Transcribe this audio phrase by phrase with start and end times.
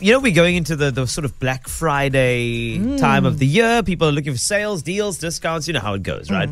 [0.00, 3.82] you know, we're going into the, the sort of Black Friday time of the year.
[3.82, 5.66] People are looking for sales, deals, discounts.
[5.66, 6.48] You know how it goes, right?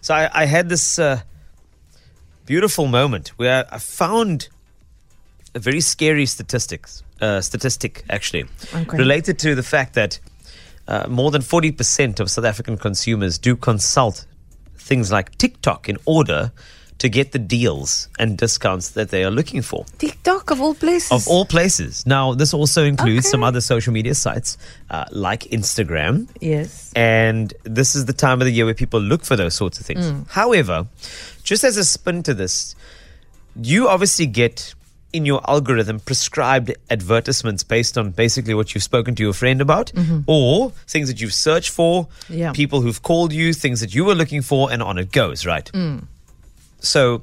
[0.00, 1.20] So I, I had this uh,
[2.46, 4.48] beautiful moment where I found
[5.54, 8.44] a very scary statistics uh, statistic actually
[8.74, 8.98] Okay.
[8.98, 10.20] related to the fact that
[10.86, 14.26] uh, more than 40% of South African consumers do consult
[14.76, 16.52] things like TikTok in order
[16.98, 21.12] to get the deals and discounts that they are looking for TikTok of all places.
[21.12, 22.06] of all places.
[22.06, 24.56] Now, this also includes some other social media sites
[24.90, 26.28] uh, like Instagram.
[26.40, 26.92] Yes.
[26.96, 29.84] And this is the time of the year where people look for those sorts of
[29.86, 30.06] things.
[30.10, 30.30] Mm.
[30.30, 30.86] However,
[31.42, 32.74] just as a spin to this,
[33.60, 34.74] you obviously get
[35.12, 39.92] in your algorithm prescribed advertisements based on basically what you've spoken to your friend about
[39.92, 40.20] mm-hmm.
[40.26, 42.52] or things that you've searched for, Yeah.
[42.52, 45.70] people who've called you, things that you were looking for, and on it goes, right?
[45.72, 46.04] Mm.
[46.80, 47.22] So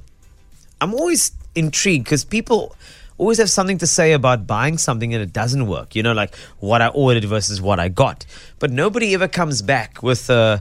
[0.82, 2.76] I'm always intrigued because people
[3.18, 5.96] always have something to say about buying something and it doesn't work.
[5.96, 8.26] You know, like what I ordered versus what I got.
[8.60, 10.60] But nobody ever comes back with uh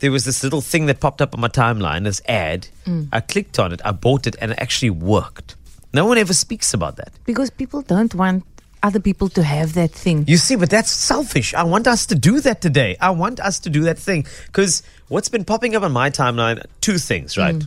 [0.00, 2.68] There was this little thing that popped up on my timeline, this ad.
[3.12, 5.56] I clicked on it, I bought it, and it actually worked.
[5.92, 7.12] No one ever speaks about that.
[7.26, 8.44] Because people don't want
[8.82, 10.24] other people to have that thing.
[10.26, 11.52] You see, but that's selfish.
[11.52, 12.96] I want us to do that today.
[13.00, 16.64] I want us to do that thing because what's been popping up on my timeline,
[16.80, 17.60] two things, right?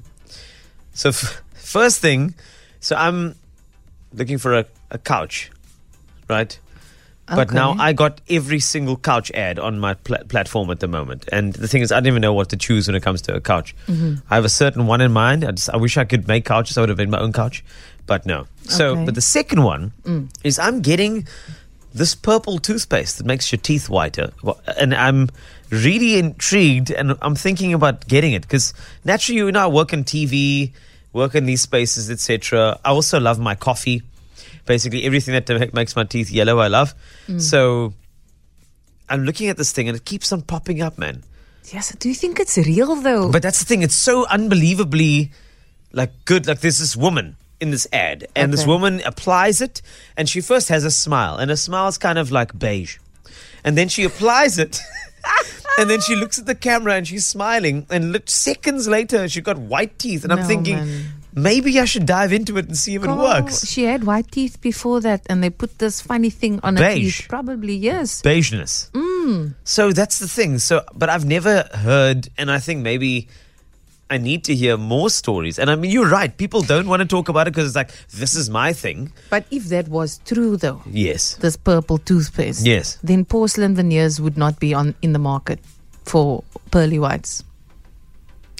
[0.93, 2.33] So, f- first thing,
[2.79, 3.35] so I'm
[4.13, 5.51] looking for a, a couch,
[6.29, 6.57] right?
[7.25, 11.27] But now I got every single couch ad on my pla- platform at the moment,
[11.31, 13.33] and the thing is, I don't even know what to choose when it comes to
[13.33, 13.75] a couch.
[13.87, 14.15] Mm-hmm.
[14.29, 15.43] I have a certain one in mind.
[15.45, 16.77] I, just, I wish I could make couches.
[16.77, 17.63] I would have made my own couch,
[18.05, 18.45] but no.
[18.63, 19.05] So, Okay.
[19.05, 20.29] but the second one mm.
[20.43, 21.25] is I'm getting
[21.93, 24.31] this purple toothpaste that makes your teeth whiter,
[24.77, 25.29] and I'm
[25.73, 30.03] really intrigued, and I'm thinking about getting it because naturally, you know, I work in
[30.03, 30.71] TV,
[31.11, 32.79] work in these spaces, etc.
[32.85, 34.03] I also love my coffee.
[34.65, 36.93] Basically, everything that makes my teeth yellow, I love.
[37.27, 37.41] Mm.
[37.41, 37.93] So,
[39.09, 41.23] I'm looking at this thing, and it keeps on popping up, man.
[41.71, 41.93] Yes.
[41.93, 43.31] I Do you think it's real though?
[43.31, 45.31] But that's the thing; it's so unbelievably
[45.91, 46.47] like good.
[46.47, 49.81] Like there's this woman in this ad, and this woman applies it,
[50.17, 52.97] and she first has a smile, and her smile is kind of like beige,
[53.63, 54.79] and then she applies it.
[55.79, 57.85] And then she looks at the camera and she's smiling.
[57.89, 60.23] And look, seconds later, she got white teeth.
[60.23, 61.05] And I'm No, thinking, man.
[61.33, 63.65] maybe I should dive into it and see if it works.
[63.67, 67.17] She had white teeth before that, and they put this funny thing on her Beige.
[67.21, 67.27] teeth.
[67.29, 68.21] Probably yes.
[68.21, 68.91] beigeness.
[68.91, 69.55] Mm.
[69.63, 70.59] So that's the thing.
[70.59, 73.27] So, but I've never heard, and I think maybe
[74.13, 75.57] I need to hear more stories.
[75.59, 76.31] And I mean, you're right.
[76.37, 79.11] People don't want to talk about it because it's like this is my thing.
[79.29, 81.35] But if that was true though, Yes.
[81.41, 82.97] this purple toothpaste, Yes.
[83.03, 85.59] then porcelain veneers would not be on in the market
[86.05, 87.43] for pearly whites.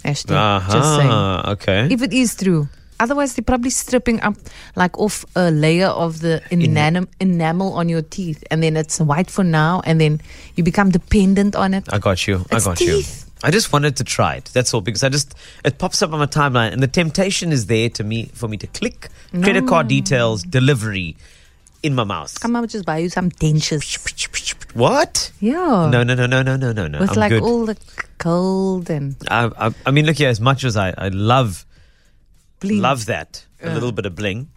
[0.05, 0.35] Ashton,
[0.69, 1.09] just saying.
[1.09, 1.51] Uh-huh.
[1.53, 1.87] Okay.
[1.89, 2.67] If it is true.
[2.99, 4.35] Otherwise, they're probably stripping up
[4.75, 9.29] like off a layer of the enam- enamel on your teeth, and then it's white
[9.31, 10.21] for now, and then
[10.55, 11.83] you become dependent on it.
[11.91, 12.45] I got you.
[12.51, 13.25] I got teeth.
[13.25, 13.32] you.
[13.43, 14.45] I just wanted to try it.
[14.53, 17.65] That's all because I just it pops up on my timeline and the temptation is
[17.65, 19.09] there to me for me to click
[19.41, 21.17] credit card details, delivery
[21.83, 22.39] in my mouth.
[22.39, 24.73] Come on, just buy you some dentures.
[24.73, 25.31] What?
[25.41, 25.89] Yeah.
[25.91, 26.99] No, no, no, no, no, no, no, no.
[26.99, 27.43] With I'm like good.
[27.43, 27.77] all the
[28.17, 30.29] gold and I, I, I mean, look here.
[30.29, 31.65] As much as I, I love,
[32.61, 32.81] bling.
[32.81, 34.49] love that a little bit of bling,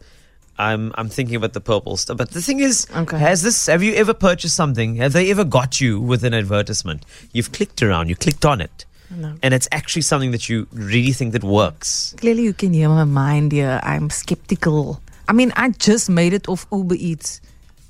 [0.58, 2.16] I'm, I'm thinking about the purple stuff.
[2.16, 3.18] But the thing is, Okay.
[3.18, 3.66] has this?
[3.66, 4.96] Have you ever purchased something?
[4.96, 7.04] Have they ever got you with an advertisement?
[7.32, 9.34] You've clicked around, you clicked on it, No.
[9.42, 12.14] and it's actually something that you really think that works.
[12.18, 13.80] Clearly, you can hear my mind here.
[13.82, 15.00] I'm skeptical.
[15.28, 17.40] I mean, I just made it off Uber Eats.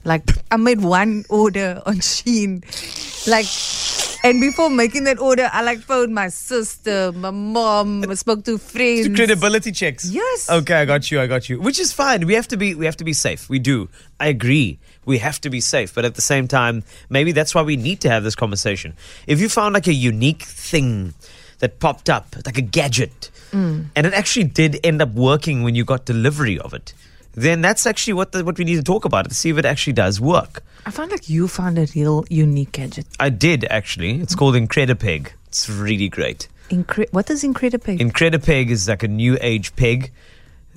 [0.05, 2.63] Like, I made one order on Shein.
[3.27, 3.47] Like,
[4.27, 8.59] and before making that order, I like phoned my sister, my mom, I spoke to
[8.59, 9.09] friends.
[9.15, 10.11] Credibility checks.
[10.11, 10.51] Yes.
[10.51, 11.21] Okay, I got you.
[11.21, 11.61] I got you.
[11.61, 12.27] Which is fine.
[12.27, 12.75] We have to be.
[12.75, 13.49] We have to be safe.
[13.49, 13.89] We do.
[14.19, 14.79] I agree.
[15.05, 15.95] We have to be safe.
[15.95, 18.95] But at the same time, maybe that's why we need to have this conversation.
[19.27, 21.15] If you found like a unique thing
[21.61, 23.87] that popped up, like a gadget, Mm.
[23.95, 26.93] and it actually did end up working when you got delivery of it,
[27.37, 29.65] then that's actually what the, what we need to talk about to see if it
[29.65, 30.63] actually does work.
[30.87, 33.07] I found like you found a real unique gadget.
[33.21, 34.21] I did actually.
[34.21, 35.33] It's called Incredipeg.
[35.49, 36.49] It's really great.
[36.71, 38.01] Incre- what is Incredipeg?
[38.01, 40.13] Incredipeg is like a new age peg.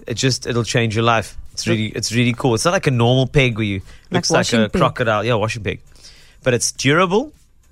[0.05, 1.37] It just it'll change your life.
[1.53, 2.55] It's really it's really cool.
[2.55, 3.81] It's not like a normal peg where you
[4.11, 4.79] Like looks like, a peg.
[4.79, 5.23] crocodile.
[5.23, 5.81] Yeah, washing peg.
[6.43, 7.31] But it's durable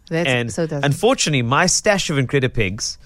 [0.09, 2.97] That's, and so does unfortunately my stash of Incredipegs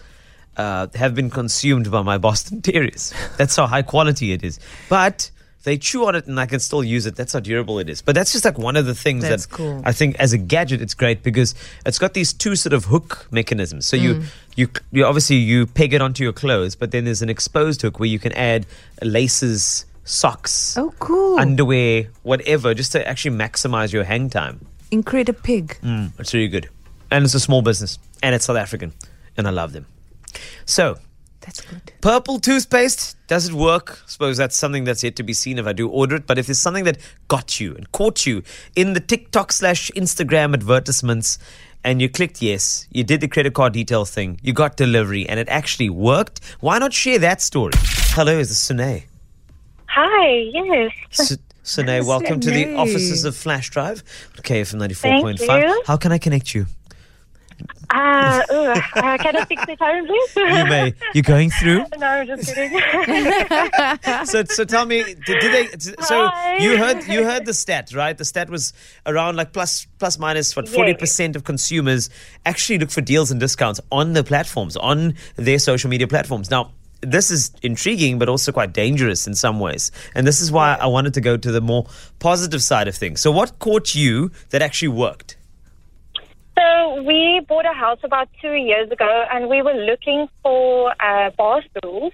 [0.58, 3.14] uh, have been consumed by my Boston Terriers.
[3.38, 4.60] That's how high quality it is.
[4.90, 5.32] But
[5.64, 7.16] they chew on it and I can still use it.
[7.16, 8.02] That's how durable it is.
[8.02, 9.82] But that's just like one of the things That's that cool.
[9.86, 11.54] I think as a gadget it's great because
[11.86, 13.86] it's got these two sort of hook mechanisms.
[13.86, 14.24] So you
[14.56, 18.00] you you obviously you peg it onto your clothes, but then there's an exposed hook
[18.00, 18.66] where you can add
[19.02, 21.38] laces socks, Oh, cool.
[21.40, 24.66] underwear, whatever, just to actually maximize your hang time.
[24.92, 25.78] And create a pig.
[25.84, 26.70] Mm, it's really good.
[27.12, 28.00] And it's a small business.
[28.24, 28.94] And it's South African.
[29.38, 29.86] And I love them.
[30.66, 30.98] So,
[31.42, 31.92] That's good.
[32.02, 34.00] purple toothpaste, does it work?
[34.06, 36.28] I suppose that's something that's yet to be seen if I do order it.
[36.28, 36.98] But if there's something that
[37.28, 38.44] got you and caught you
[38.76, 41.40] in the TikTok slash Instagram advertisements
[41.84, 45.40] and you clicked yes, you did the credit card detail thing, you got delivery, and
[45.40, 47.74] it actually worked, why not share that story?
[48.14, 49.04] Hello, is this Sune?
[49.88, 50.92] Hi, yes.
[51.12, 54.04] S- Sune, welcome to the offices of Flash Drive,
[54.38, 55.74] KFM Thank 94.5.
[55.88, 56.68] How can I connect you?
[57.90, 60.36] Uh, ugh, uh, can I fix to Karen, please?
[60.36, 60.94] You may.
[61.14, 61.86] You're going through.
[61.98, 62.80] no, I'm just kidding.
[64.26, 65.78] So, so tell me, did, did they?
[66.04, 66.58] So Hi.
[66.58, 68.18] you heard you heard the stat, right?
[68.18, 68.74] The stat was
[69.06, 72.10] around like plus plus minus what forty percent of consumers
[72.46, 76.50] actually look for deals and discounts on the platforms, on their social media platforms.
[76.50, 76.72] Now.
[77.04, 79.92] This is intriguing, but also quite dangerous in some ways.
[80.14, 81.88] And this is why I wanted to go to the more
[82.20, 83.22] positive side of things.
[83.22, 85.36] So, what caught you that actually worked?
[86.82, 91.30] So we bought a house about two years ago, and we were looking for uh,
[91.38, 92.14] bar stools,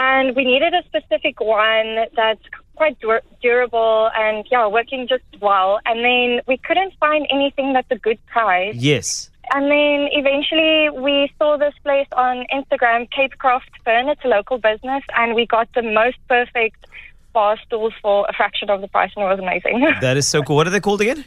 [0.00, 2.42] and we needed a specific one that's
[2.76, 5.80] quite dur- durable and yeah, working just well.
[5.84, 8.74] And then we couldn't find anything that's a good price.
[8.74, 9.30] Yes.
[9.52, 14.08] And then eventually we saw this place on Instagram, Cape Craft Fern.
[14.08, 16.86] It's a local business, and we got the most perfect
[17.34, 19.86] bar stools for a fraction of the price, and it was amazing.
[20.00, 20.56] That is so cool.
[20.56, 21.24] What are they called again?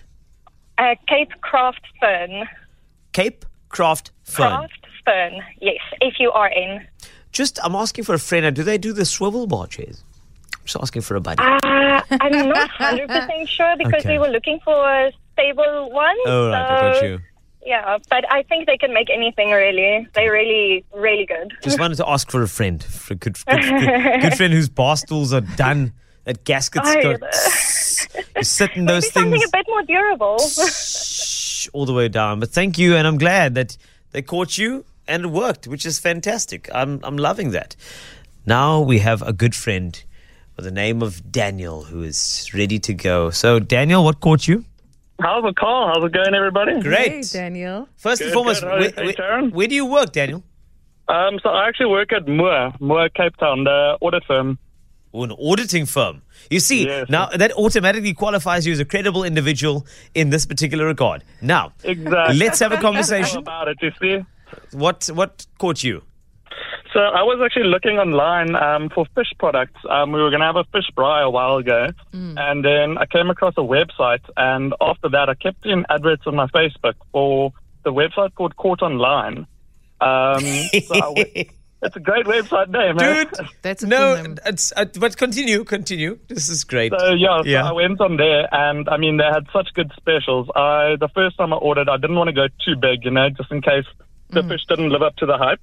[0.77, 2.48] Uh, Cape Craft Fern.
[3.13, 4.48] Cape Craft Fern.
[4.51, 6.86] Craft Fern, yes, if you are in.
[7.31, 8.56] Just, I'm asking for a friend.
[8.56, 10.04] Do they do the swivel bar chairs?
[10.63, 11.44] Just asking for a buddy.
[11.44, 14.13] Uh, I'm not 100% sure because Okay.
[14.13, 16.16] we were looking for a stable one.
[16.25, 16.62] oh, right.
[16.66, 17.19] I got so, you.
[17.66, 20.07] Yeah, but I think they can make anything really.
[20.13, 21.51] They're really, really good.
[21.63, 24.69] Just wanted to ask for a friend, for a good, good, good, good friend whose
[24.69, 25.92] bar stools are done.
[26.25, 27.12] That gaskets go.
[27.12, 27.18] yeah.
[28.38, 30.38] You sit in Maybe those something a bit more durable.
[30.39, 32.39] shh, all the way down.
[32.39, 33.77] But thank you, and I'm glad that
[34.12, 36.69] they caught you and it worked, which is fantastic.
[36.74, 37.75] I'm I'm loving that.
[38.45, 40.01] Now we have a good friend
[40.56, 43.30] by the name of Daniel who is ready to go.
[43.31, 44.63] So Daniel, what caught you?
[45.21, 45.88] How's it, Carl?
[45.94, 46.80] How's it going, everybody?
[46.81, 47.12] Great.
[47.12, 47.88] Hey, Daniel.
[47.95, 50.44] First and foremost, where, hey, where- where do you work, Daniel?
[51.07, 54.57] Um, so I actually work at Moore, Moore Cape Town, the audit firm.
[55.15, 56.21] Or an auditing firm.
[56.50, 57.09] You see, Yes.
[57.09, 61.23] now that automatically qualifies you as a credible individual in this particular regard.
[61.41, 62.38] Now, Exactly.
[62.38, 63.39] let's have a conversation.
[63.47, 64.15] about it, you see.
[64.83, 66.01] What what caught you?
[66.94, 69.79] So I was actually looking online um, for fish products.
[69.89, 71.81] Um, we were going to have a fish fry a while ago,
[72.13, 76.35] and then I came across a website, and after that, I kept seeing adverts on
[76.35, 77.51] my Facebook for
[77.83, 79.38] the website called Caught Online.
[80.00, 80.44] Um,
[80.88, 81.47] so I went-
[81.85, 83.27] it's a great website name, man.
[83.27, 84.37] Dude, That's a no, cool name.
[84.45, 86.19] it's, uh, but continue, continue.
[86.27, 86.91] This is great.
[86.97, 87.67] So yeah, so Yeah.
[87.69, 90.49] I went on there, and I mean they had such good specials.
[90.55, 93.29] I the first time I ordered, I didn't want to go too big, you know,
[93.29, 93.85] just in case
[94.29, 95.61] the fish didn't live up to the hype.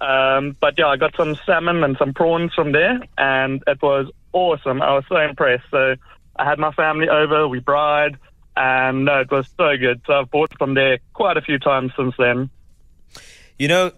[0.00, 4.10] Um, but yeah, I got some salmon and some prawns from there, and it was
[4.32, 4.82] awesome.
[4.82, 5.64] I was so impressed.
[5.70, 5.94] So
[6.36, 8.16] I had my family over, we braaied,
[8.56, 10.00] and no, it was so good.
[10.06, 12.50] So I've bought from there quite a few times since then.
[13.58, 13.92] You know,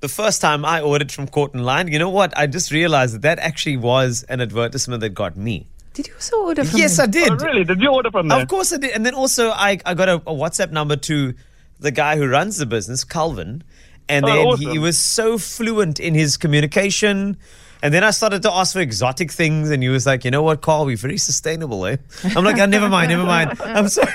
[0.00, 2.36] the first time I ordered from Caught Online, you know what?
[2.36, 5.66] I just realized that that actually was an advertisement that got me.
[5.94, 7.02] Did you also order from Yes, him?
[7.02, 7.30] I did.
[7.32, 7.64] Oh, really?
[7.64, 8.40] Did you order from there?
[8.40, 8.92] Of course I did.
[8.92, 11.34] And then also I, I got a, a WhatsApp number to
[11.78, 13.62] the guy who runs the business, Calvin.
[14.08, 14.70] And Oh, then awesome.
[14.72, 17.36] he was so fluent in his communication.
[17.82, 20.42] And then I started to ask for exotic things, and he was like, "You know
[20.42, 20.84] what, Carl?
[20.84, 21.96] We're very sustainable, eh?"
[22.36, 24.12] I'm like, oh, "Never mind, never mind." I'm sorry.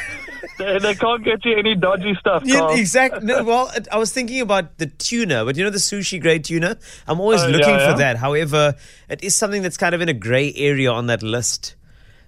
[0.58, 2.44] They, they can't get you any dodgy stuff.
[2.46, 3.26] Yeah, exactly.
[3.26, 6.78] No, well, I was thinking about the tuna, but you know the sushi grade tuna.
[7.08, 8.14] I'm always Oh, looking yeah, for yeah.
[8.14, 8.18] that.
[8.18, 8.76] However,
[9.10, 11.76] it is something that's kind of in a grey area on that list.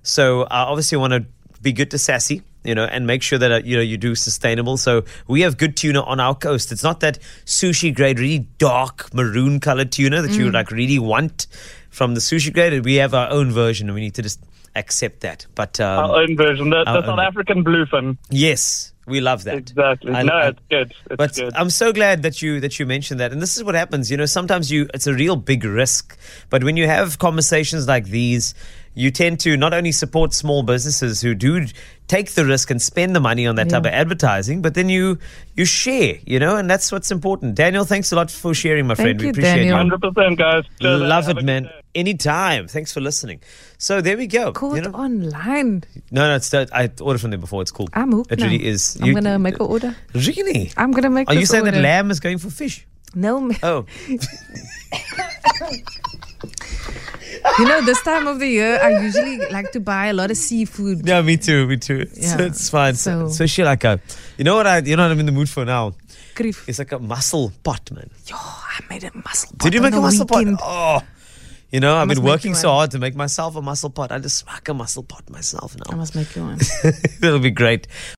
[0.03, 1.25] So I obviously want to
[1.61, 4.13] be good to SASSI, you know, and make sure that uh, you know you do
[4.15, 4.77] sustainable.
[4.77, 6.71] So we have good tuna on our coast.
[6.71, 10.37] It's not that sushi grade, really dark maroon colored tuna that Mm.
[10.37, 11.47] you like really want
[11.89, 12.83] from the sushi grade.
[12.85, 14.39] We have our own version, and we need to just
[14.77, 15.45] accept that.
[15.55, 18.17] But um, Our own version, the, the South African bluefin.
[18.29, 19.55] yes, we love that.
[19.57, 20.13] Exactly.
[20.13, 20.93] I- no, it's good.
[21.09, 21.53] It's but good.
[21.55, 23.31] I'm so glad that you that you mentioned that.
[23.31, 24.11] And this is what happens.
[24.11, 26.17] You know, sometimes you it's a real big risk.
[26.49, 28.53] But when you have conversations like these,
[28.97, 31.67] you tend to not only support small businesses who do
[32.07, 35.17] take the risk and spend the money on that type of advertising, but then you
[35.55, 37.55] you share, you know, and that's what's important.
[37.55, 39.09] Daniel, thanks a lot for sharing, my friend.
[39.09, 39.67] Thank we you, appreciate Daniel.
[39.67, 39.75] you.
[39.75, 40.63] Hundred percent, guys.
[40.81, 41.63] Cheers, Love it, man.
[41.63, 41.81] good day.
[41.95, 42.67] Anytime.
[42.67, 43.41] Thanks for listening.
[43.77, 44.51] So there we go.
[44.53, 45.83] Caught You know- online.
[46.11, 47.61] no, no, it's I ordered from there before.
[47.61, 47.89] It's cool.
[47.93, 48.45] I'm hooked It now.
[48.45, 48.97] really is.
[49.01, 49.95] I'm gonna make an order.
[50.13, 50.71] Really?
[50.77, 51.29] I'm gonna make.
[51.29, 52.87] Are you this saying that lamb is going for fish?
[53.15, 53.85] No, ma- Oh.
[57.59, 60.37] You know, this time of the year, I usually like to buy a lot of
[60.37, 61.07] seafood.
[61.07, 62.05] Yeah, me too, me too.
[62.07, 62.95] So it's fine.
[62.95, 63.99] So, So- especially like a,
[64.37, 65.93] you know what I, you know what I'm in the mood for now.
[66.35, 66.67] Grief.
[66.69, 68.09] It's like a mussel pot, man.
[68.27, 69.63] Yo, I made a mussel pot.
[69.63, 70.59] Did you make a mussel weekend.
[70.59, 71.03] pot?
[71.03, 71.07] Oh,
[71.71, 74.11] you know, I've been working so hard to make myself a muscle pot.
[74.11, 75.93] I just smack a muscle pot myself now.
[75.93, 76.59] I must make you one.
[77.23, 77.87] It'll be great.